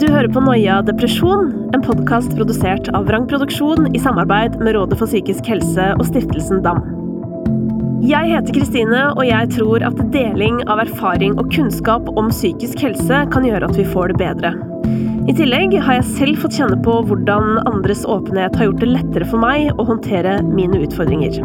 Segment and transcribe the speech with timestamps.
[0.00, 4.96] Du hører på Noia depresjon, en podkast produsert av Vrang Produksjon i samarbeid med Rådet
[4.96, 6.80] for psykisk helse og Stiftelsen DAM.
[8.08, 13.18] Jeg heter Kristine, og jeg tror at deling av erfaring og kunnskap om psykisk helse
[13.34, 14.54] kan gjøre at vi får det bedre.
[15.28, 19.28] I tillegg har jeg selv fått kjenne på hvordan andres åpenhet har gjort det lettere
[19.28, 21.36] for meg å håndtere mine utfordringer.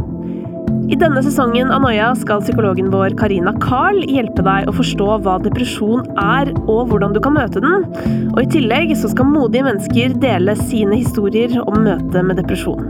[0.90, 5.36] I denne sesongen av Noia skal psykologen vår Karina Carl hjelpe deg å forstå hva
[5.44, 7.86] depresjon er, og hvordan du kan møte den.
[8.32, 12.90] Og i tillegg så skal modige mennesker dele sine historier om møtet med depresjon.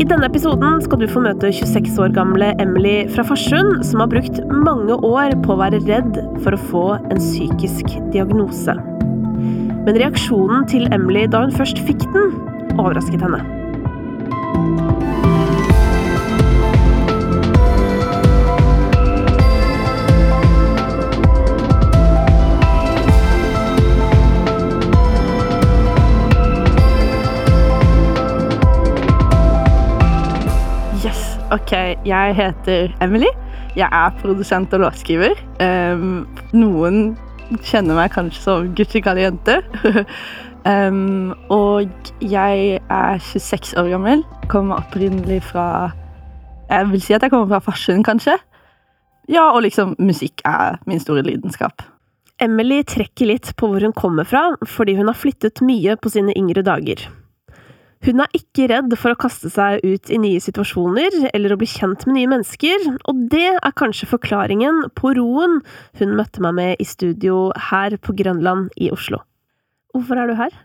[0.00, 4.08] I denne episoden skal du få møte 26 år gamle Emily fra Farsund, som har
[4.14, 8.78] brukt mange år på å være redd for å få en psykisk diagnose.
[9.84, 12.38] Men reaksjonen til Emily da hun først fikk den,
[12.78, 13.44] overrasket henne.
[31.72, 33.30] Jeg heter Emily.
[33.76, 35.38] Jeg er produsent og låtskriver.
[35.64, 37.14] Um, noen
[37.64, 39.62] kjenner meg kanskje som Gucci Caliente.
[40.68, 41.88] um, og
[42.20, 44.24] jeg er 26 år gammel.
[44.52, 45.66] Kommer opprinnelig fra
[46.68, 48.36] Jeg vil si at jeg kommer fra Farsund, kanskje.
[49.32, 51.82] Ja, og liksom musikk er min store lidenskap.
[52.42, 56.34] Emily trekker litt på hvor hun kommer fra, fordi hun har flyttet mye på sine
[56.36, 57.08] yngre dager.
[58.02, 61.68] Hun er ikke redd for å kaste seg ut i nye situasjoner eller å bli
[61.70, 65.60] kjent med nye mennesker, og det er kanskje forklaringen på roen
[66.00, 69.22] hun møtte meg med i studio her på Grønland i Oslo.
[69.94, 70.58] Hvorfor er du her?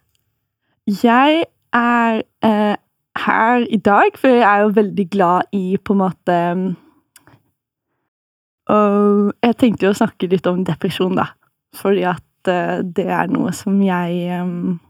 [0.88, 1.46] Jeg
[1.78, 2.76] er eh,
[3.28, 6.42] her i dag, for jeg er jo veldig glad i på en måte
[8.74, 11.30] Og jeg tenkte jo å snakke litt om depresjon, da.
[11.78, 14.87] Fordi at eh, det er noe som jeg hva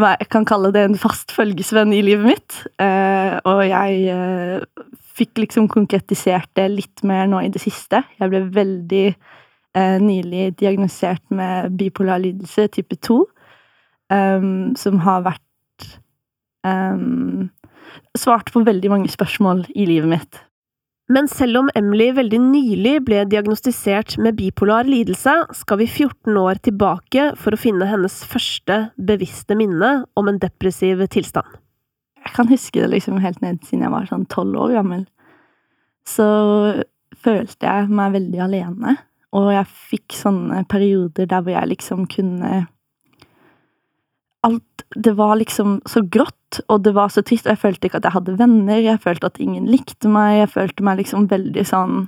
[0.00, 2.56] jeg kan kalle det en fast følgesvenn i livet mitt.
[2.82, 4.88] Eh, og jeg eh,
[5.20, 8.02] fikk liksom konkretisert det litt mer nå i det siste.
[8.18, 13.20] Jeg ble veldig eh, nylig diagnosert med bipolar lidelse type 2,
[14.12, 15.88] um, som har vært
[16.66, 17.48] um,
[18.18, 20.38] Svart på veldig mange spørsmål i livet mitt.
[21.10, 26.60] Men selv om Emily veldig nylig ble diagnostisert med bipolar lidelse, skal vi 14 år
[26.62, 31.48] tilbake for å finne hennes første bevisste minne om en depressiv tilstand.
[32.20, 35.02] Jeg kan huske det liksom helt ned siden jeg var sånn tolv år gammel.
[36.06, 36.26] Så
[37.24, 38.94] følte jeg meg veldig alene,
[39.34, 42.68] og jeg fikk sånne perioder der hvor jeg liksom kunne
[44.46, 48.00] Alt Det var liksom så grått, og det var så trist, og jeg følte ikke
[48.00, 51.66] at jeg hadde venner, jeg følte at ingen likte meg, jeg følte meg liksom veldig
[51.68, 52.00] sånn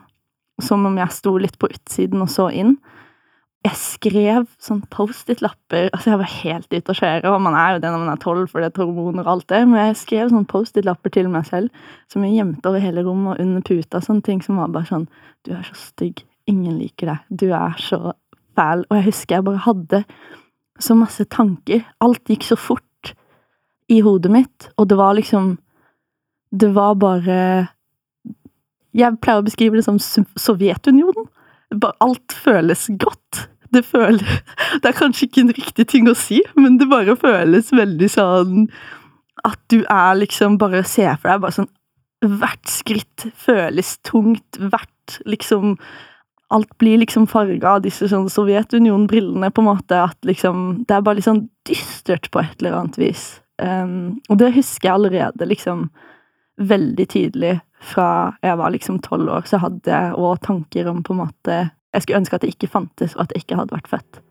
[0.63, 2.77] Som om jeg sto litt på utsiden og så inn.
[3.63, 7.85] Jeg skrev sånn Post-It-lapper Altså, jeg var helt ute å kjøre, og man er jo
[7.85, 10.33] det når man er tolv, for det er hormoner og alt det, men jeg skrev
[10.33, 14.27] sånn Post-It-lapper til meg selv som jeg gjemte over hele rommet og under puta, sånne
[14.27, 15.07] ting som var bare sånn
[15.47, 16.25] Du er så stygg.
[16.51, 17.31] Ingen liker deg.
[17.31, 18.17] Du er så
[18.59, 18.83] fæl.
[18.89, 20.03] Og jeg husker jeg bare hadde
[20.81, 21.85] så masse tanker.
[22.01, 23.13] Alt gikk så fort
[23.93, 25.59] i hodet mitt, og det var liksom
[26.53, 27.69] Det var bare
[28.93, 31.29] Jeg pleier å beskrive det som Sovjetunionen.
[32.01, 33.49] Alt føles godt.
[33.73, 34.23] Det føles
[34.81, 38.67] Det er kanskje ikke en riktig ting å si, men det bare føles veldig sånn
[39.45, 41.71] At du er liksom Bare se for deg bare sånn
[42.23, 44.55] Hvert skritt føles tungt.
[44.61, 45.73] Hvert liksom
[46.53, 49.99] alt blir liksom farga av disse sånn Sovjetunionen-brillene, på en måte.
[50.05, 53.27] At liksom Det er bare litt sånn dystert på et eller annet vis.
[53.63, 55.87] Um, og det husker jeg allerede liksom
[56.61, 59.47] veldig tydelig fra jeg var liksom tolv år.
[59.49, 62.71] Så hadde jeg òg tanker om på en måte Jeg skulle ønske at det ikke
[62.73, 64.23] fantes, og at jeg ikke hadde vært født.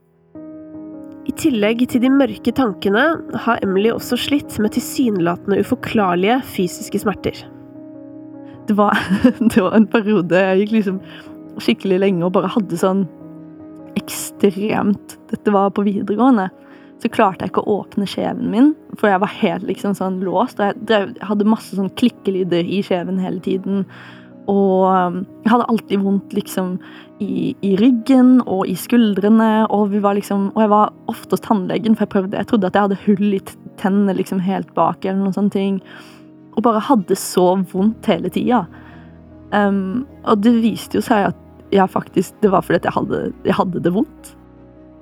[1.30, 3.03] I tillegg til de mørke tankene
[3.44, 7.44] har Emily også slitt med tilsynelatende uforklarlige fysiske smerter.
[8.66, 8.98] Det var,
[9.53, 10.98] det var en periode jeg gikk liksom
[11.63, 13.05] skikkelig lenge og bare hadde sånn
[13.99, 16.49] ekstremt Dette var på videregående.
[17.02, 20.59] Så klarte jeg ikke å åpne kjeven min, for jeg var helt liksom sånn låst.
[20.59, 23.85] Og jeg, drev, hadde masse sånn klikkelyder i kjeven hele tiden.
[24.52, 26.75] Og um, jeg hadde alltid vondt liksom
[27.23, 29.49] i, i, ryggen og i skuldrene.
[29.69, 32.69] Og, vi var liksom, og jeg var ofte hos tannlegen, for jeg prøvde, jeg trodde
[32.69, 33.41] at jeg hadde hull i
[33.81, 35.05] tennene liksom helt bak.
[35.05, 35.81] eller noen sånne ting.
[36.53, 38.66] Og bare hadde så vondt hele tida.
[39.52, 43.58] Um, og det viste jo seg at ja, faktisk, det var fordi jeg hadde, jeg
[43.58, 44.35] hadde det vondt.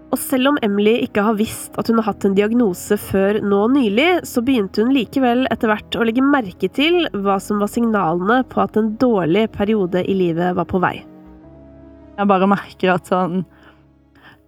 [0.09, 3.59] Og selv om Emily ikke har visst at hun har hatt en diagnose før nå
[3.75, 8.41] nylig, så begynte hun likevel etter hvert å legge merke til hva som var signalene
[8.49, 10.95] på at en dårlig periode i livet var på vei.
[12.17, 13.43] Jeg bare merker at sånn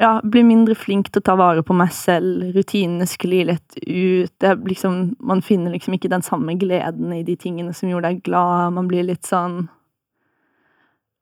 [0.01, 2.47] ja, blir mindre flink til å ta vare på meg selv.
[2.55, 4.33] Rutinene sklir litt ut.
[4.41, 8.23] Det liksom, man finner liksom ikke den samme gleden i de tingene som gjorde deg
[8.25, 8.73] glad.
[8.73, 9.67] Man blir litt sånn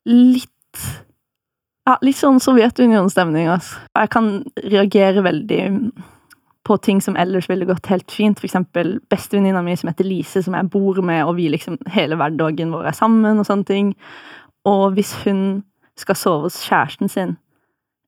[0.09, 0.49] Litt
[1.89, 3.79] Ja, litt sånn Sovjetunionsstemning, altså.
[3.97, 4.27] Jeg kan
[4.61, 5.61] reagere veldig
[6.69, 8.43] på ting som ellers ville gått helt fint.
[8.45, 12.73] Eksempel bestevenninna mi som heter Lise, som jeg bor med, og vi liksom hele hverdagen
[12.75, 13.93] vår er sammen og sånne ting.
[14.69, 15.63] Og hvis hun
[15.97, 17.37] skal sove hos kjæresten sin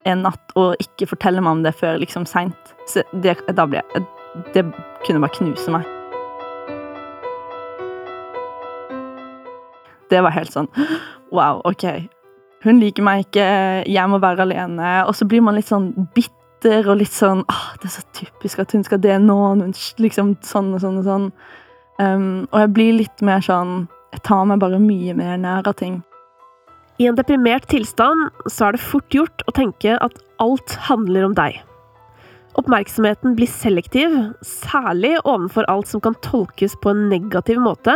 [0.06, 2.76] en natt og ikke fortelle meg om det før liksom seint,
[3.24, 4.06] det, da blir jeg
[4.54, 4.64] Det
[5.06, 5.90] kunne bare knuse meg.
[10.10, 10.70] Det var helt sånn
[11.36, 12.08] Wow, ok.
[12.62, 13.46] Hun liker meg ikke,
[13.90, 14.92] jeg må være alene.
[15.08, 18.62] Og så blir man litt sånn bitter og litt sånn ah, Det er så typisk
[18.62, 19.40] at hun skal det nå.
[20.02, 21.28] Liksom sånn og sånn og sånn.
[22.02, 25.78] Um, og jeg blir litt mer sånn Jeg tar meg bare mye mer nær av
[25.80, 26.00] ting.
[27.02, 31.36] I en deprimert tilstand så er det fort gjort å tenke at alt handler om
[31.38, 31.58] deg.
[32.60, 34.12] Oppmerksomheten blir selektiv,
[34.44, 37.96] særlig overfor alt som kan tolkes på en negativ måte.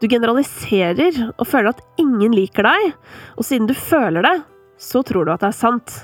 [0.00, 2.90] Du generaliserer og føler at ingen liker deg,
[3.36, 4.34] og siden du føler det,
[4.76, 5.94] så tror du at det er sant.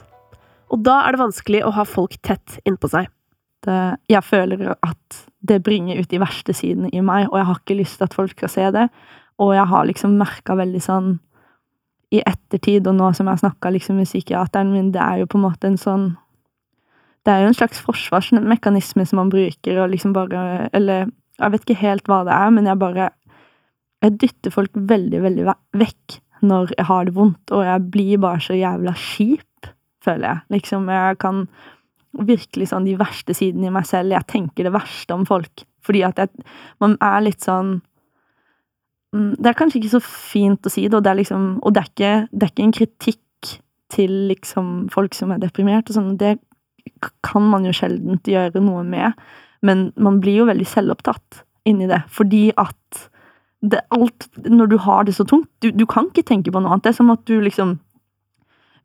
[0.72, 3.10] Og da er det vanskelig å ha folk tett innpå seg.
[3.62, 3.80] Det,
[4.10, 7.78] jeg føler at det bringer ut de verste sidene i meg, og jeg har ikke
[7.78, 8.86] lyst til at folk skal se det.
[9.42, 11.12] Og jeg har liksom merka veldig sånn
[12.12, 15.30] i ettertid, og nå som jeg har snakka liksom med psykiateren min, det er jo
[15.30, 16.12] på en måte en sånn
[17.22, 21.06] Det er jo en slags forsvarsmekanisme som man bruker, og liksom bare Eller
[21.38, 23.10] jeg vet ikke helt hva det er, men jeg bare
[24.02, 25.46] Jeg dytter folk veldig, veldig
[25.78, 29.68] vekk når jeg har det vondt, og jeg blir bare så jævla kjip,
[30.02, 30.42] føler jeg.
[30.56, 31.44] Liksom, jeg kan
[32.18, 34.16] virkelig sånn de verste sidene i meg selv.
[34.16, 35.62] Jeg tenker det verste om folk.
[35.86, 36.44] Fordi at jeg,
[36.82, 37.76] man er litt sånn
[39.12, 41.74] Mm, det er kanskje ikke så fint å si det, og det er liksom Og
[41.74, 43.52] det er ikke, det er ikke en kritikk
[43.92, 46.14] til liksom folk som er deprimert og sånn.
[46.16, 46.38] Det
[47.20, 49.18] kan man jo sjelden gjøre noe med.
[49.60, 53.02] Men man blir jo veldig selvopptatt inni det, fordi at
[53.62, 56.74] det alt Når du har det så tungt du, du kan ikke tenke på noe
[56.74, 56.84] annet.
[56.84, 57.76] Det er som at du liksom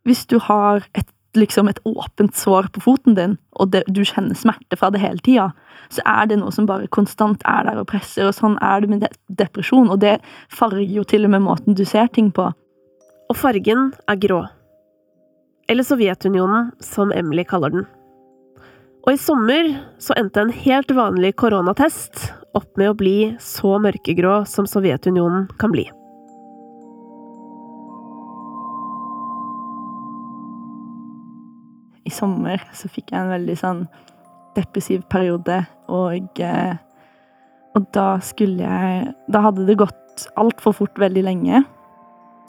[0.06, 4.34] Hvis du har et liksom et åpent sår på foten din, og det, du kjenner
[4.34, 5.52] smerte fra det hele tida,
[5.94, 8.90] så er det noe som bare konstant er der og presser, og sånn er det
[8.90, 9.12] med de
[9.44, 10.16] depresjon, og det
[10.50, 12.48] farger jo til og med måten du ser ting på.
[13.28, 14.42] Og fargen er grå.
[15.70, 17.88] Eller Sovjetunionen, som Emily kaller den.
[19.06, 19.70] Og i sommer
[20.04, 25.74] så endte en helt vanlig koronatest opp med å bli så mørkegrå som Sovjetunionen kan
[25.74, 25.88] bli.
[32.08, 33.86] i sommer så fikk jeg en veldig sånn
[34.58, 35.62] depressiv periode,
[35.92, 36.76] og eh,
[37.78, 41.60] Og da skulle jeg Da hadde det gått altfor fort veldig lenge.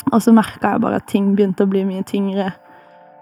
[0.08, 2.46] Og så merka jeg bare at ting begynte å bli mye tyngre.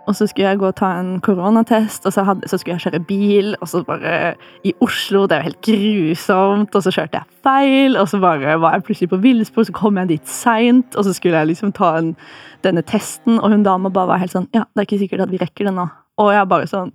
[0.07, 2.85] Og så skulle jeg gå og ta en koronatest, og så, hadde, så, skulle jeg
[2.87, 3.55] kjøre bil.
[3.61, 6.75] Og så bare I Oslo, det er jo helt grusomt.
[6.75, 9.99] Og så kjørte jeg feil, og så bare var jeg plutselig på villspor, så kom
[9.99, 10.95] jeg dit seint.
[10.95, 12.15] Og så skulle jeg liksom ta en,
[12.63, 15.35] denne testen, og hun dama bare var helt sånn Ja, det er ikke sikkert at
[15.35, 15.89] vi rekker det nå.
[16.23, 16.95] Og jeg bare sånn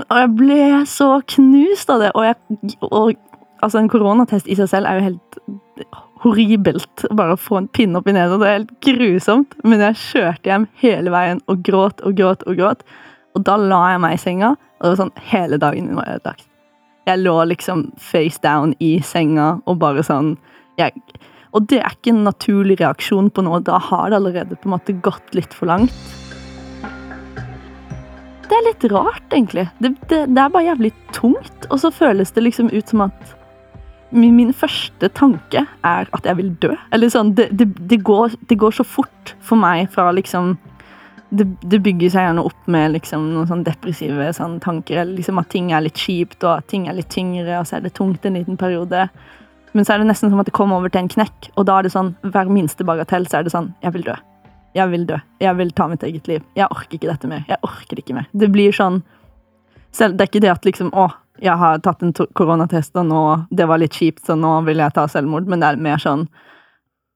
[0.00, 2.12] Og jeg ble så knust av det.
[2.16, 2.36] Og, jeg,
[2.88, 3.12] og
[3.60, 5.38] altså, en koronatest i seg selv er jo helt
[6.22, 7.04] horribelt.
[7.16, 8.38] Bare å få en pinne opp i nesa.
[8.40, 9.56] Det er helt grusomt.
[9.64, 12.84] Men jeg kjørte hjem hele veien og gråt og gråt og gråt.
[13.36, 16.14] Og da la jeg meg i senga, og det var sånn hele dagen min var
[16.16, 16.46] ødelagt.
[17.08, 20.34] Jeg lå liksom face down i senga og bare sånn
[20.78, 20.92] jeg,
[21.56, 23.62] Og det er ikke en naturlig reaksjon på noe.
[23.64, 25.94] Da har det allerede på en måte gått litt for langt.
[28.48, 29.66] Det er litt rart, egentlig.
[29.80, 31.66] Det, det, det, er bare jævlig tungt.
[31.68, 33.34] Og så føles det liksom ut som at
[34.10, 36.72] min, første tanke er at jeg vil dø.
[36.94, 40.54] Eller sånn, det, det går, går, så fort for meg fra liksom
[41.28, 41.44] det,
[41.84, 45.02] bygger seg gjerne opp med liksom noen sånn depressive sånn tanker.
[45.10, 47.84] Liksom at ting er litt kjipt, og at ting er litt tyngre, og så er
[47.84, 49.08] det tungt en liten periode.
[49.76, 51.78] Men så er det nesten som at det kommer over til en knekk, og da
[51.78, 54.16] er det sånn hver minste bagatell så er det sånn Jeg vil dø.
[54.76, 55.16] Jeg vil dø.
[55.42, 56.42] Jeg vil ta mitt eget liv.
[56.56, 57.44] Jeg orker ikke dette mer.
[57.48, 58.28] Jeg orker det ikke mer.
[58.32, 59.02] Det blir sånn
[59.92, 61.08] selv, Det er ikke det at liksom Å,
[61.42, 64.94] jeg har tatt en koronatest, og nå Det var litt kjipt, så nå vil jeg
[64.94, 65.48] ta selvmord.
[65.48, 66.28] Men det er mer sånn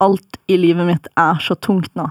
[0.03, 2.09] Alt i livet mitt er så tungt nå.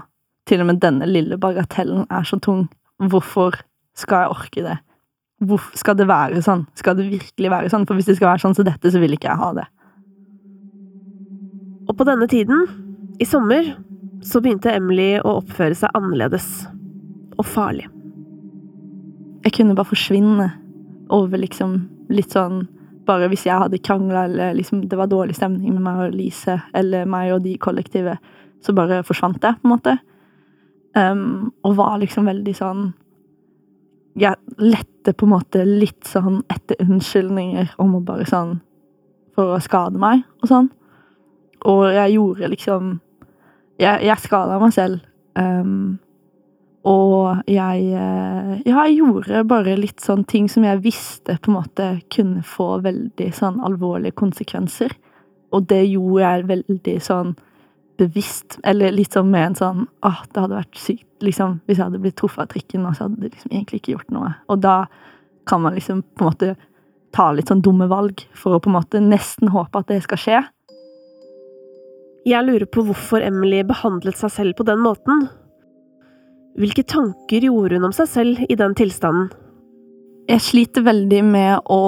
[0.48, 2.64] Til og med denne lille bagatellen er så tung.
[2.98, 3.58] Hvorfor
[3.98, 4.78] skal jeg orke det?
[5.42, 6.64] Hvorfor skal det være sånn?
[6.78, 7.84] Skal det virkelig være sånn?
[7.86, 9.66] For hvis det skal være sånn som dette, så vil ikke jeg ha det.
[11.90, 12.64] Og på denne tiden,
[13.20, 13.74] i sommer,
[14.24, 16.46] så begynte Emily å oppføre seg annerledes.
[17.36, 17.88] Og farlig.
[19.42, 20.48] Jeg kunne bare forsvinne
[21.12, 22.64] over liksom litt sånn
[23.02, 26.60] Bare hvis jeg hadde krangla eller liksom det var dårlig stemning med meg og Lise,
[26.70, 28.12] eller meg og de kollektive,
[28.62, 29.94] så bare forsvant jeg, på en måte.
[30.94, 32.82] Um, og var liksom veldig sånn
[34.20, 38.58] Jeg lette på en måte litt sånn etter unnskyldninger om å bare sånn
[39.32, 40.68] For å skade meg og sånn.
[41.64, 42.92] Og jeg gjorde liksom
[43.80, 45.00] Jeg, jeg skada meg selv.
[45.34, 45.96] Um,
[46.88, 51.58] og jeg eh, Ja, jeg gjorde bare litt sånn ting som jeg visste på en
[51.60, 54.94] måte kunne få veldig sånn alvorlige konsekvenser.
[55.52, 57.34] Og det gjorde jeg veldig sånn
[58.00, 61.86] bevisst, eller litt sånn med en sånn at det hadde vært sykt liksom, hvis jeg
[61.86, 64.32] hadde blitt truffet av trikken, og så hadde det liksom egentlig ikke gjort noe.
[64.50, 64.76] Og da
[65.46, 66.54] kan man liksom på en måte
[67.12, 70.22] ta litt sånn dumme valg for å på en måte nesten håpe at det skal
[70.22, 70.40] skje.
[72.26, 75.26] Jeg lurer på hvorfor Emily behandlet seg selv på den måten.
[76.58, 79.30] Hvilke tanker gjorde hun om seg selv i den tilstanden?
[80.30, 81.82] Jeg sliter veldig med å,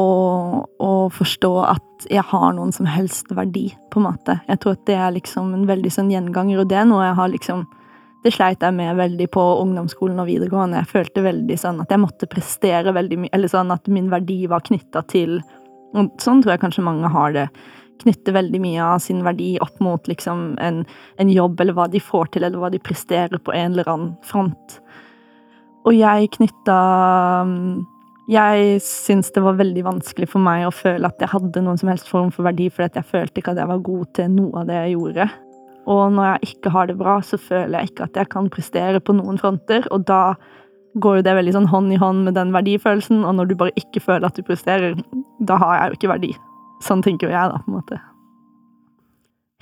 [0.66, 4.38] å, forstå at jeg har noen som helst verdi, på en måte.
[4.48, 7.18] Jeg tror at det er liksom en veldig sånn gjenganger, og det er noe jeg
[7.20, 7.66] har liksom
[8.24, 10.78] Det sleit jeg med veldig på ungdomsskolen og videregående.
[10.80, 14.46] Jeg følte veldig sånn at jeg måtte prestere veldig mye, eller sånn at min verdi
[14.48, 15.42] var knytta til
[15.94, 17.44] og Sånn tror jeg kanskje mange har det.
[18.02, 20.82] Knytte veldig mye av sin verdi opp mot liksom en,
[21.20, 24.14] en jobb, eller hva de får til, eller hva de presterer på en eller annen
[24.26, 24.78] front.
[25.84, 26.78] Og jeg knytta
[28.24, 31.90] jeg syns det var veldig vanskelig for meg å føle at jeg hadde noen som
[31.92, 34.70] helst form for verdi, fordi jeg følte ikke at jeg var god til noe av
[34.70, 35.26] det jeg gjorde.
[35.92, 39.02] Og når jeg ikke har det bra, så føler jeg ikke at jeg kan prestere
[39.04, 40.22] på noen fronter, og da
[41.04, 43.76] går jo det veldig sånn hånd i hånd med den verdifølelsen, og når du bare
[43.76, 44.96] ikke føler at du presterer,
[45.44, 46.32] da har jeg jo ikke verdi.
[46.82, 48.00] Sånn tenker jo jeg, da, på en måte.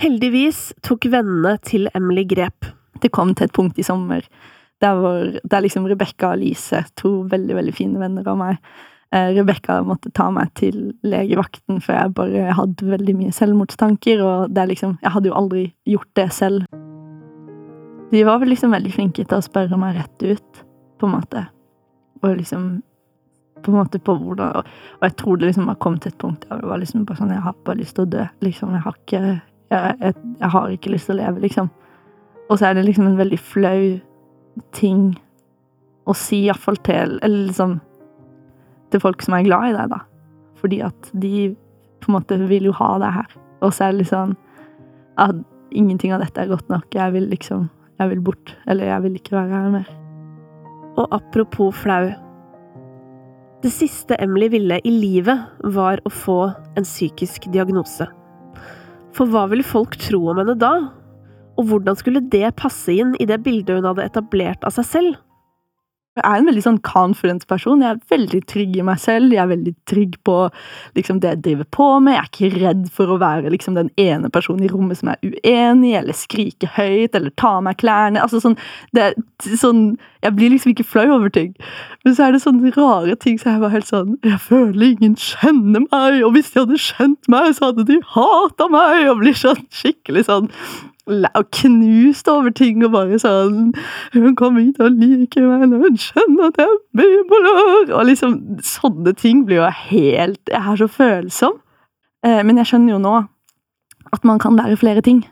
[0.02, 2.66] Heldigvis tok vennene til Emily grep.
[3.02, 4.24] Det kom til et punkt i sommer
[4.82, 8.56] der, hvor, der liksom Rebekka og Lise, to veldig veldig fine venner av meg
[9.14, 14.54] eh, Rebekka måtte ta meg til legevakten, for jeg bare hadde veldig mye selvmordstanker, og
[14.54, 16.66] det er liksom Jeg hadde jo aldri gjort det selv.
[18.12, 20.64] De var vel liksom veldig flinke til å spørre meg rett ut,
[20.98, 21.46] på en måte.
[22.22, 22.82] Og liksom
[23.62, 24.70] På en måte på hvordan Og,
[25.02, 27.34] jeg tror det liksom har kommet til et punkt der det var liksom bare sånn
[27.34, 28.24] Jeg har bare lyst til å dø.
[28.42, 29.22] Liksom, jeg har ikke
[29.72, 31.70] jeg, jeg, jeg har ikke lyst til å leve, liksom.
[32.50, 33.84] Og så er det liksom en veldig flau
[34.76, 35.14] ting
[36.04, 37.78] å si, iallfall til Eller liksom
[38.92, 40.02] til folk som er glad i deg, da.
[40.60, 41.54] Fordi at de
[42.02, 43.38] på en måte vil jo ha deg her.
[43.62, 44.34] Og så er det liksom
[45.22, 45.38] at
[45.72, 46.88] ingenting av dette er godt nok.
[46.94, 48.56] Jeg vil liksom Jeg vil bort.
[48.66, 49.88] Eller jeg vil ikke være her mer.
[50.96, 52.08] Og apropos flau.
[53.62, 55.38] Det siste Emily ville i livet,
[55.70, 56.38] var å få
[56.74, 58.08] en psykisk diagnose.
[59.14, 60.72] For hva ville folk tro om henne da?
[61.60, 65.20] Og hvordan skulle det passe inn i det bildet hun hadde etablert av seg selv?
[66.12, 67.80] Jeg er en veldig sånn confident person.
[67.80, 69.32] Jeg er veldig trygg i meg selv.
[69.32, 70.34] Jeg er veldig trygg på
[70.98, 72.18] liksom, det jeg driver på med.
[72.18, 75.22] Jeg er ikke redd for å være liksom, den ene personen i rommet som er
[75.24, 78.20] uenig, eller skrike høyt, eller ta av meg klærne.
[78.20, 78.58] Altså, sånn,
[78.92, 81.56] det, sånn, jeg blir liksom ikke flau over ting.
[82.04, 85.16] Men så er det sånne rare ting så jeg var helt sånn Jeg føler ingen
[85.16, 89.08] kjenner meg, og hvis de hadde kjent meg, så hadde de hata meg!
[89.08, 90.52] Og blir sånn skikkelig sånn
[91.10, 93.72] og knust over ting og bare sånn
[94.12, 98.06] 'Hun kommer ikke til å like meg når hun skjønner at jeg er bipolar.' Og
[98.06, 101.58] liksom sånne ting blir jo helt Jeg er så følsom.
[102.24, 103.28] Eh, men jeg skjønner jo nå
[104.12, 105.26] at man kan være flere ting.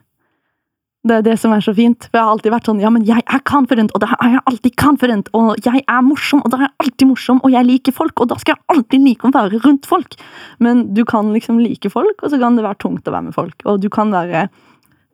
[1.07, 2.09] Det er det som er så fint.
[2.11, 4.43] For jeg har alltid vært sånn Ja, men jeg er confident, og da er jeg
[4.47, 5.29] alltid confident.
[5.33, 7.41] Og jeg er morsom, og da er jeg alltid morsom.
[7.45, 10.17] Og jeg liker folk, og da skal jeg alltid like å være rundt folk.
[10.59, 13.35] Men du kan liksom like folk, og så kan det være tungt å være med
[13.35, 13.65] folk.
[13.65, 14.51] Og du kan være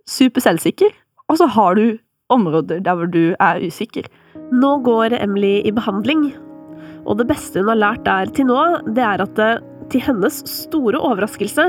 [0.06, 0.90] super selvsikker,
[1.28, 1.98] og så har du
[2.32, 4.06] områder der hvor du er usikker.
[4.54, 6.28] Nå går Emily i behandling,
[7.06, 8.60] og det beste hun har lært der til nå,
[8.94, 9.54] det er at det
[9.92, 11.64] til hennes store overraskelse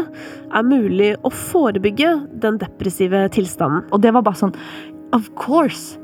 [0.57, 3.83] er mulig å forebygge den depressive tilstanden.
[3.93, 4.55] Og det var bare sånn
[5.15, 5.99] Of course!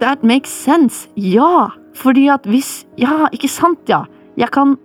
[0.00, 1.08] That makes sense!
[1.14, 1.68] Ja!
[1.98, 4.06] Fordi at hvis Ja, ikke sant, ja!
[4.38, 4.76] Jeg kan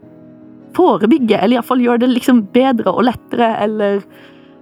[0.74, 4.02] forebygge, eller iallfall gjøre det liksom bedre og lettere, eller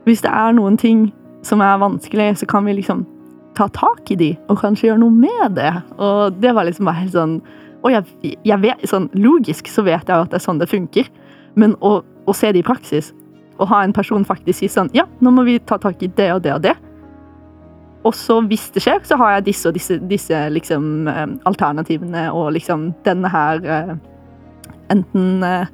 [0.05, 1.05] hvis det er noen ting
[1.45, 3.05] som er vanskelig, så kan vi liksom
[3.57, 5.71] ta tak i de, og kanskje gjøre noe med det.
[5.97, 7.41] Og det var liksom bare helt sånn
[7.81, 11.07] Og jeg, jeg vet, sånn logisk så vet jeg at det er sånn det funker,
[11.57, 11.95] men å,
[12.29, 13.09] å se det i praksis,
[13.57, 16.29] og ha en person faktisk si sånn Ja, nå må vi ta tak i det
[16.35, 16.75] og det og det.
[18.05, 22.27] Og så, hvis det skjer, så har jeg disse og disse, disse liksom, eh, alternativene
[22.33, 23.93] og liksom denne her uh,
[24.91, 25.65] Enten uh,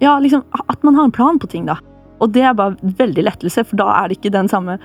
[0.00, 1.76] Ja, liksom at man har en plan på ting, da.
[2.22, 4.78] Og det er bare veldig lettelse, for da er det ikke den samme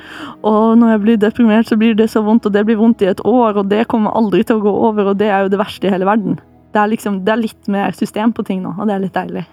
[0.44, 3.12] Og når jeg blir deprimert, så blir det så vondt, og det blir vondt i
[3.12, 5.62] et år, og det kommer aldri til å gå over, og det er jo det
[5.62, 6.40] verste i hele verden.
[6.72, 9.18] Det er, liksom, det er litt mer system på ting nå, og det er litt
[9.18, 9.48] deilig.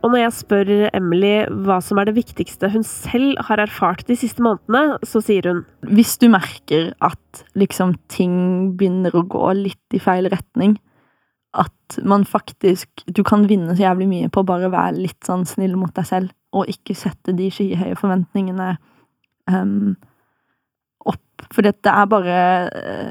[0.00, 1.34] Og når jeg spør Emily
[1.66, 5.64] hva som er det viktigste hun selv har erfart de siste månedene, så sier hun
[5.92, 10.78] Hvis du merker at liksom ting begynner å gå litt i feil retning,
[11.52, 15.46] at man faktisk Du kan vinne så jævlig mye på å bare være litt sånn
[15.48, 18.76] snill mot deg selv, og ikke sette de skyhøye forventningene
[19.50, 19.96] um,
[21.06, 21.46] opp.
[21.50, 22.38] For det er bare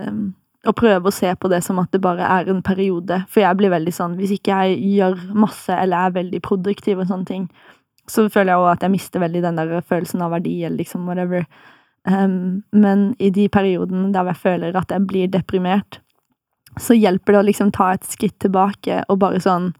[0.07, 0.21] um,
[0.67, 3.21] å prøve å se på det som at det bare er en periode.
[3.31, 7.11] For jeg blir veldig sånn Hvis ikke jeg gjør masse eller er veldig produktiv og
[7.11, 7.49] sånne ting,
[8.09, 11.07] så føler jeg òg at jeg mister veldig den der følelsen av verdi eller liksom
[11.07, 11.45] whatever.
[12.07, 15.99] Um, men i de periodene der jeg føler at jeg blir deprimert,
[16.79, 19.71] så hjelper det å liksom ta et skritt tilbake og bare sånn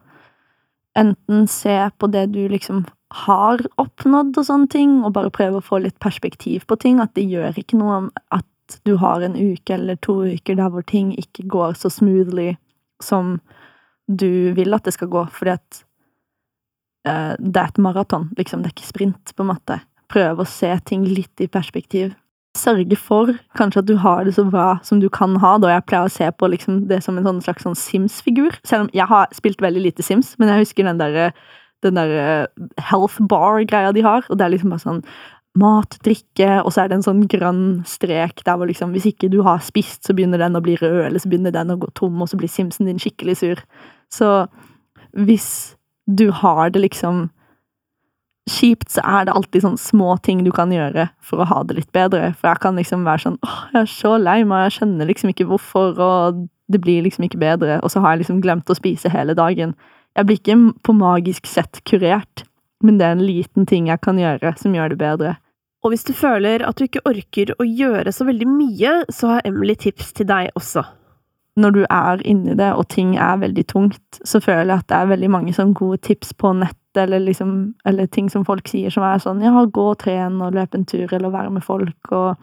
[0.98, 2.80] Enten se på det du liksom
[3.14, 6.98] har oppnådd og sånne ting, og bare prøve å få litt perspektiv på ting.
[6.98, 10.70] At det gjør ikke noe om at du har en uke eller to uker der
[10.74, 12.56] hvor ting ikke går så smoothly
[13.02, 13.38] som
[14.10, 15.82] du vil at det skal gå, fordi at
[17.06, 18.62] uh, det er et maraton, liksom.
[18.62, 19.78] Det er ikke sprint, på en måte.
[20.10, 22.16] Prøve å se ting litt i perspektiv
[22.58, 25.56] sørge for kanskje at du har det så bra som du kan ha.
[25.62, 28.56] Da jeg pleier å se på liksom det som en sånn slags sånn Sims-figur.
[28.66, 31.34] Selv om jeg har spilt veldig lite Sims, men jeg husker den der,
[31.86, 34.26] den der eh, health bar-greia de har.
[34.28, 35.04] Og det er liksom bare sånn
[35.58, 39.30] mat, drikke, og så er det en sånn grønn strek der hvor liksom Hvis ikke
[39.32, 41.90] du har spist, så begynner den å bli rød, eller så begynner den å gå
[41.98, 43.62] tom, og så blir Simsen din skikkelig sur.
[44.10, 44.30] Så
[45.18, 45.74] hvis
[46.06, 47.28] du har det liksom
[48.48, 51.76] kjipt, så er det alltid sånn små ting du kan gjøre for å ha det
[51.76, 52.32] litt bedre.
[52.38, 55.32] For jeg kan liksom være sånn åh, jeg er så lei meg, jeg skjønner liksom
[55.34, 57.80] ikke hvorfor, og det blir liksom ikke bedre.
[57.84, 59.74] Og så har jeg liksom glemt å spise hele dagen.
[60.18, 62.44] Jeg blir ikke på magisk sett kurert,
[62.82, 65.36] men det er en liten ting jeg kan gjøre som gjør det bedre.
[65.80, 69.46] Og hvis du føler at du ikke orker å gjøre så veldig mye, så har
[69.48, 70.84] Emily tips til deg også.
[71.60, 74.98] Når du er inni det, og ting er veldig tungt, så føler jeg at det
[74.98, 78.90] er veldig mange sånn gode tips på nett eller, liksom, eller ting som folk sier
[78.90, 82.12] som er sånn ja, gå og tren og løp en tur, eller være med folk,
[82.16, 82.40] og,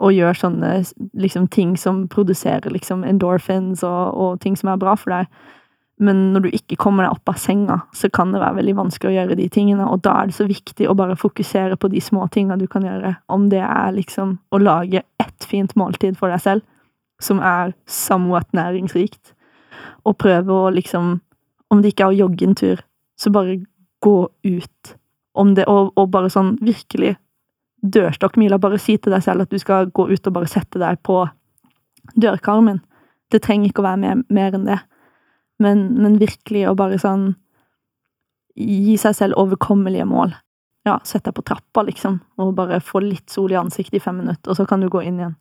[0.00, 0.70] og gjør sånne
[1.20, 5.28] liksom, ting som produserer liksom endorphins og, og, ting som er bra for deg.
[6.02, 9.12] Men når du ikke kommer deg opp av senga, så kan det være veldig vanskelig
[9.12, 12.02] å gjøre de tingene, og da er det så viktig å bare fokusere på de
[12.02, 16.34] små tinga du kan gjøre, om det er liksom å lage ett fint måltid for
[16.34, 16.66] deg selv,
[17.22, 19.36] som er somewhat næringsrikt,
[20.04, 21.20] og prøve å liksom
[21.72, 22.80] Om det ikke er å jogge en tur,
[23.18, 23.56] så bare
[24.04, 24.94] gå ut
[25.34, 27.16] om det, og, og bare sånn virkelig
[27.84, 28.60] dørstokkmila.
[28.62, 31.22] Bare si til deg selv at du skal gå ut og bare sette deg på
[32.20, 32.82] dørkarmen.
[33.32, 34.78] Det trenger ikke å være mer, mer enn det.
[35.62, 37.32] Men, men, virkelig å bare sånn
[38.54, 40.30] Gi seg selv overkommelige mål.
[40.86, 44.20] Ja, sett deg på trappa, liksom, og bare få litt sol i ansiktet i fem
[44.20, 45.32] minutter, og så kan du gå inn igjen.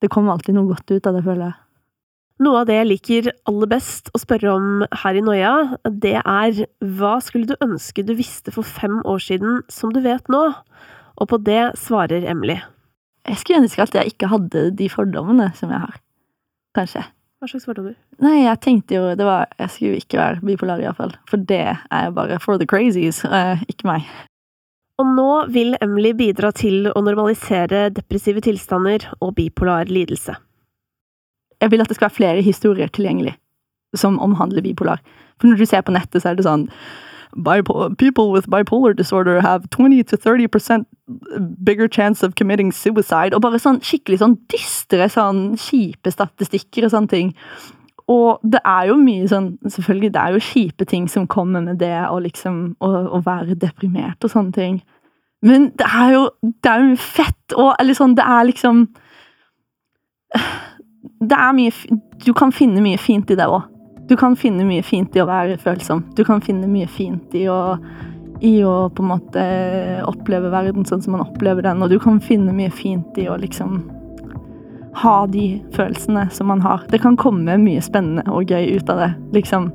[0.00, 1.58] Det kommer alltid noe godt ut av det, føler jeg.
[2.42, 5.52] Noe av det jeg liker aller best å spørre om her i Noia,
[5.86, 6.64] det er
[6.98, 10.42] hva skulle du ønske du visste for fem år siden som du vet nå?
[11.14, 12.56] Og på det svarer Emily.
[13.24, 16.00] Jeg skulle ønske at jeg ikke hadde de fordommene som jeg har.
[16.74, 17.04] Kanskje.
[17.38, 17.94] Hva slags fordommer?
[18.24, 21.14] Nei, jeg tenkte jo det var Jeg skulle ikke være bipolar, iallfall.
[21.30, 24.08] For det er jo bare for the crazies, uh, ikke meg.
[24.98, 30.34] Og nå vil Emily bidra til å normalisere depressive tilstander og bipolar lidelse.
[31.64, 33.34] Jeg vil at det skal være flere historier tilgjengelig
[33.96, 35.00] som omhandler bipolar.
[35.40, 36.68] For når du ser på nettet, så er det sånn
[37.34, 40.84] People with bipolar disorder have 20-30%
[41.64, 43.34] bigger chance of committing suicide.
[43.34, 47.32] Og bare sånn skikkelig sånn dystre, sånn kjipe statistikker og sånne ting.
[48.06, 51.80] Og det er jo mye sånn Selvfølgelig, det er jo kjipe ting som kommer med
[51.80, 54.82] det, liksom å, å være deprimert og sånne ting.
[55.42, 58.86] Men det er jo det er jo fett og Eller sånn, det er liksom
[61.20, 63.66] det er mye Du kan finne mye fint i det òg.
[64.08, 66.02] Du kan finne mye fint i å være følsom.
[66.16, 67.76] Du kan finne mye fint i å,
[68.44, 69.44] i å på en måte
[70.04, 73.38] oppleve verden sånn som man opplever den, og du kan finne mye fint i å
[73.40, 73.78] liksom
[75.00, 76.84] ha de følelsene som man har.
[76.92, 79.70] Det kan komme mye spennende og gøy ut av det, liksom.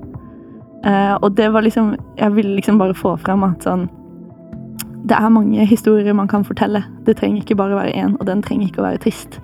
[0.86, 3.90] Eh, og det var liksom Jeg ville liksom bare få frem at sånn
[5.10, 6.86] Det er mange historier man kan fortelle.
[7.04, 9.42] Det trenger ikke bare være én, og den trenger ikke å være trist.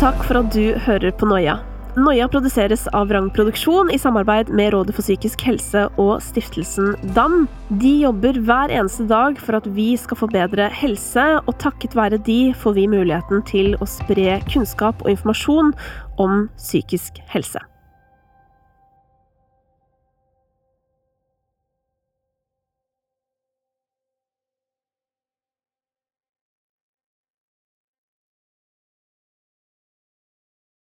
[0.00, 1.58] Takk for at du hører på Noia.
[1.98, 7.42] Noia produseres av Vrang Produksjon i samarbeid med Rådet for psykisk helse og stiftelsen DAM.
[7.82, 12.22] De jobber hver eneste dag for at vi skal få bedre helse, og takket være
[12.30, 15.74] de får vi muligheten til å spre kunnskap og informasjon
[16.22, 17.60] om psykisk helse.